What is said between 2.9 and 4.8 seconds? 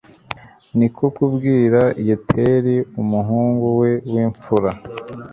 umuhungu we w'imfura